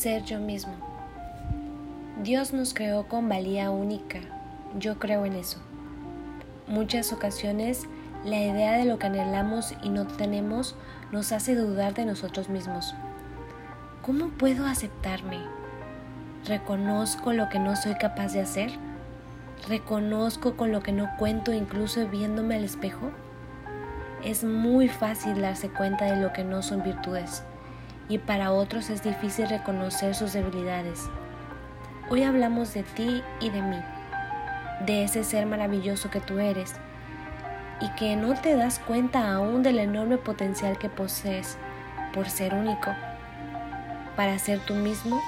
[0.00, 0.72] Ser yo mismo.
[2.22, 4.20] Dios nos creó con valía única.
[4.78, 5.58] Yo creo en eso.
[6.66, 7.86] Muchas ocasiones
[8.24, 10.74] la idea de lo que anhelamos y no tenemos
[11.12, 12.94] nos hace dudar de nosotros mismos.
[14.00, 15.40] ¿Cómo puedo aceptarme?
[16.46, 18.70] ¿Reconozco lo que no soy capaz de hacer?
[19.68, 23.10] ¿Reconozco con lo que no cuento incluso viéndome al espejo?
[24.24, 27.42] Es muy fácil darse cuenta de lo que no son virtudes
[28.10, 31.08] y para otros es difícil reconocer sus debilidades.
[32.10, 33.80] Hoy hablamos de ti y de mí,
[34.84, 36.74] de ese ser maravilloso que tú eres
[37.80, 41.56] y que no te das cuenta aún del enorme potencial que posees
[42.12, 42.90] por ser único.
[44.16, 45.22] Para ser tú mismo,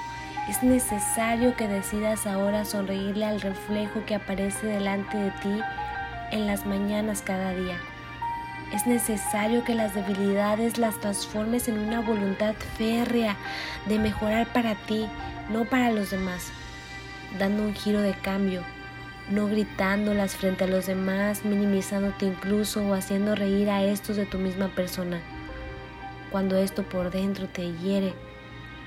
[0.49, 5.61] es necesario que decidas ahora sonreírle al reflejo que aparece delante de ti
[6.31, 7.77] en las mañanas cada día.
[8.73, 13.37] Es necesario que las debilidades las transformes en una voluntad férrea
[13.85, 15.07] de mejorar para ti,
[15.51, 16.51] no para los demás,
[17.37, 18.63] dando un giro de cambio,
[19.29, 24.39] no gritándolas frente a los demás, minimizándote incluso o haciendo reír a estos de tu
[24.39, 25.21] misma persona.
[26.31, 28.15] Cuando esto por dentro te hiere,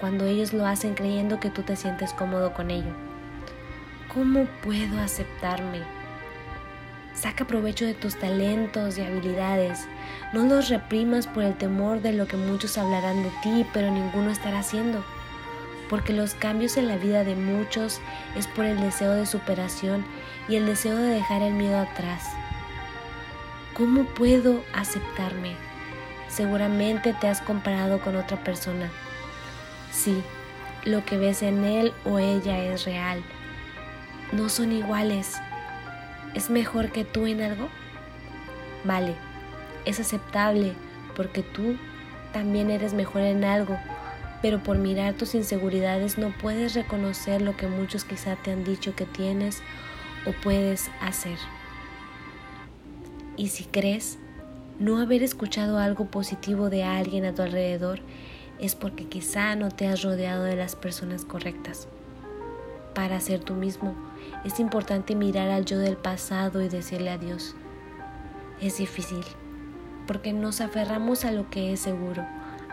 [0.01, 2.93] cuando ellos lo hacen creyendo que tú te sientes cómodo con ello.
[4.13, 5.96] ¿Cómo puedo aceptarme?
[7.17, 9.89] Saca provecho de tus talentos y habilidades.
[10.35, 14.31] No los reprimas por el temor de lo que muchos hablarán de ti, pero ninguno
[14.31, 15.03] estará haciendo.
[15.89, 18.03] Porque los cambios en la vida de muchos
[18.37, 20.05] es por el deseo de superación
[20.47, 22.23] y el deseo de dejar el miedo atrás.
[23.73, 25.57] ¿Cómo puedo aceptarme?
[26.29, 28.91] Seguramente te has comparado con otra persona.
[29.91, 30.23] Sí,
[30.85, 33.23] lo que ves en él o ella es real.
[34.33, 35.39] No son iguales
[36.37, 37.71] ¿Es mejor que tú en algo?
[38.85, 39.15] Vale,
[39.87, 40.75] es aceptable
[41.17, 41.79] porque tú
[42.35, 43.79] también eres mejor en algo,
[44.43, 48.95] pero por mirar tus inseguridades no puedes reconocer lo que muchos quizá te han dicho
[48.95, 49.63] que tienes
[50.27, 51.39] o puedes hacer.
[53.39, 54.19] Y si crees
[54.79, 58.01] no haber escuchado algo positivo de alguien a tu alrededor,
[58.59, 61.89] es porque quizá no te has rodeado de las personas correctas
[62.97, 63.95] para ser tú mismo,
[64.43, 67.55] es importante mirar al yo del pasado y decirle adiós.
[68.59, 69.23] Es difícil,
[70.07, 72.25] porque nos aferramos a lo que es seguro,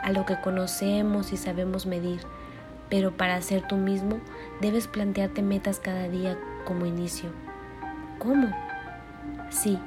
[0.02, 2.22] a lo que conocemos y sabemos medir,
[2.90, 4.22] pero para ser tú mismo
[4.62, 7.30] debes plantearte metas cada día como inicio.
[8.18, 8.48] ¿Cómo?
[9.50, 9.78] Sí,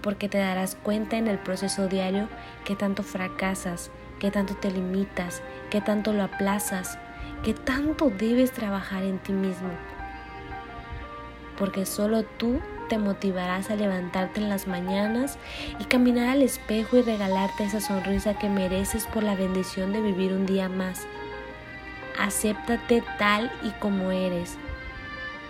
[0.00, 2.30] porque te darás cuenta en el proceso diario
[2.64, 6.98] que tanto fracasas, que tanto te limitas, que tanto lo aplazas,
[7.44, 9.70] que tanto debes trabajar en ti mismo.
[11.58, 15.38] Porque solo tú te motivarás a levantarte en las mañanas
[15.78, 20.32] y caminar al espejo y regalarte esa sonrisa que mereces por la bendición de vivir
[20.32, 21.06] un día más.
[22.18, 24.56] Acéptate tal y como eres,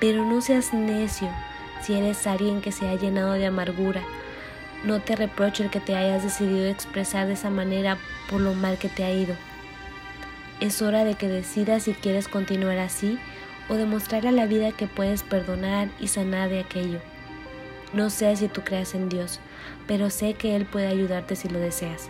[0.01, 1.29] pero no seas necio
[1.83, 4.03] si eres alguien que se ha llenado de amargura.
[4.83, 8.79] No te reproche el que te hayas decidido expresar de esa manera por lo mal
[8.79, 9.35] que te ha ido.
[10.61, 13.19] Es hora de que decidas si quieres continuar así
[13.69, 17.01] o demostrar a la vida que puedes perdonar y sanar de aquello.
[17.93, 19.41] No sé si tú creas en Dios,
[19.87, 22.09] pero sé que Él puede ayudarte si lo deseas.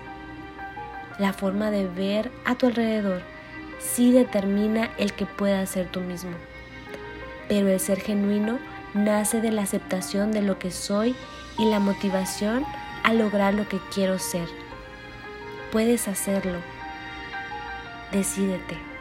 [1.19, 3.23] La forma de ver a tu alrededor
[3.79, 6.33] sí determina el que puedas ser tú mismo.
[7.49, 8.59] Pero el ser genuino
[8.95, 11.15] nace de la aceptación de lo que soy
[11.59, 12.65] y la motivación
[13.03, 14.49] a lograr lo que quiero ser.
[15.71, 16.59] Puedes hacerlo
[18.13, 18.94] Decídete.